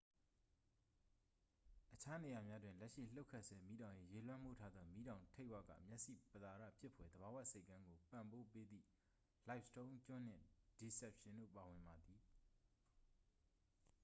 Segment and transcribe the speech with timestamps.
[1.93, 8.85] အခြားနေရာများတွင် လက်ရှိလှုပ်ခတ်ဆဲ မီးတောင်၏ ရေလွှမ်းမိုးထားသော မီးတောင်ထိပ်ဝက မျက်စိပသာဒဖြစ်ဖွယ် သဘာဝဆိပ်ကမ်းကို ပံ့ပိုးပေးသည့်
[9.47, 10.43] livingston ကျွန်းနှင့်
[10.79, 12.21] deception တို့ပါဝင်သည်